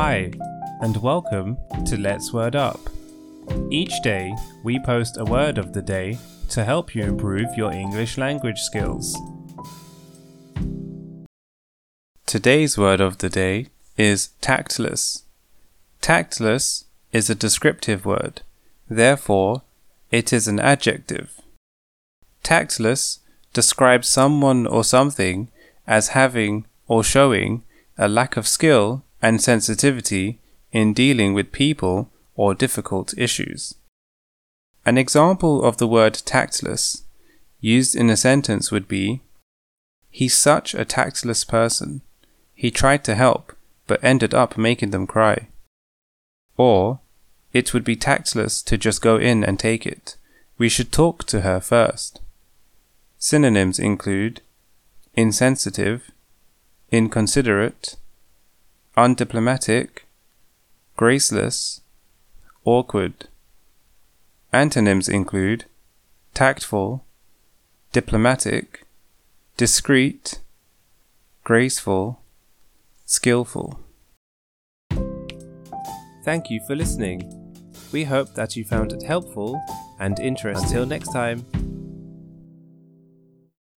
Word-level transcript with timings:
Hi, 0.00 0.30
and 0.80 0.96
welcome 0.98 1.58
to 1.86 1.98
Let's 1.98 2.32
Word 2.32 2.54
Up. 2.54 2.78
Each 3.68 4.00
day, 4.00 4.32
we 4.62 4.78
post 4.78 5.16
a 5.18 5.24
word 5.24 5.58
of 5.58 5.72
the 5.72 5.82
day 5.82 6.18
to 6.50 6.64
help 6.64 6.94
you 6.94 7.02
improve 7.02 7.56
your 7.56 7.72
English 7.72 8.16
language 8.16 8.60
skills. 8.60 9.18
Today's 12.26 12.78
word 12.78 13.00
of 13.00 13.18
the 13.18 13.28
day 13.28 13.70
is 13.96 14.28
tactless. 14.40 15.24
Tactless 16.00 16.84
is 17.12 17.28
a 17.28 17.34
descriptive 17.34 18.06
word, 18.06 18.42
therefore, 18.88 19.62
it 20.12 20.32
is 20.32 20.46
an 20.46 20.60
adjective. 20.60 21.40
Tactless 22.44 23.18
describes 23.52 24.06
someone 24.06 24.64
or 24.64 24.84
something 24.84 25.48
as 25.88 26.10
having 26.10 26.66
or 26.86 27.02
showing 27.02 27.64
a 27.98 28.06
lack 28.08 28.36
of 28.36 28.46
skill 28.46 29.02
and 29.20 29.40
sensitivity 29.40 30.38
in 30.72 30.92
dealing 30.92 31.34
with 31.34 31.52
people 31.52 32.10
or 32.34 32.54
difficult 32.54 33.16
issues. 33.16 33.74
An 34.86 34.96
example 34.96 35.64
of 35.64 35.76
the 35.78 35.88
word 35.88 36.14
tactless 36.24 37.02
used 37.60 37.96
in 37.96 38.08
a 38.10 38.16
sentence 38.16 38.70
would 38.70 38.88
be 38.88 39.20
He's 40.10 40.34
such 40.34 40.74
a 40.74 40.84
tactless 40.84 41.44
person. 41.44 42.00
He 42.54 42.70
tried 42.70 43.04
to 43.04 43.14
help, 43.14 43.56
but 43.86 44.02
ended 44.02 44.34
up 44.34 44.56
making 44.56 44.90
them 44.90 45.06
cry. 45.06 45.48
Or, 46.56 47.00
it 47.52 47.72
would 47.72 47.84
be 47.84 47.96
tactless 47.96 48.62
to 48.62 48.76
just 48.76 49.02
go 49.02 49.16
in 49.16 49.44
and 49.44 49.58
take 49.58 49.86
it. 49.86 50.16
We 50.56 50.68
should 50.68 50.90
talk 50.90 51.24
to 51.26 51.42
her 51.42 51.60
first. 51.60 52.20
Synonyms 53.18 53.78
include 53.78 54.40
insensitive, 55.14 56.10
inconsiderate, 56.90 57.96
undiplomatic, 58.98 60.06
graceless, 60.96 61.82
awkward. 62.64 63.28
Antonyms 64.52 65.08
include 65.08 65.66
tactful, 66.34 67.04
diplomatic, 67.92 68.84
discreet, 69.56 70.40
graceful, 71.44 72.20
skillful. 73.06 73.78
Thank 76.24 76.50
you 76.50 76.60
for 76.66 76.74
listening. 76.74 77.22
We 77.92 78.02
hope 78.02 78.34
that 78.34 78.56
you 78.56 78.64
found 78.64 78.92
it 78.92 79.04
helpful 79.04 79.62
and 80.00 80.18
interesting. 80.18 80.66
Until 80.66 80.86
next 80.86 81.12
time. 81.12 81.46